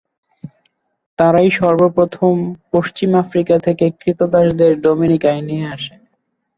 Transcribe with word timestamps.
তারাই 1.19 1.49
সর্বপ্রথম 1.59 2.33
পশ্চিম 2.71 3.09
আফ্রিকা 3.23 3.55
থেকে 3.59 3.85
ক্রীতদাসদের 3.99 4.71
ডোমিনিকায় 4.83 5.41
নিয়ে 5.47 5.65
আসে। 5.75 5.93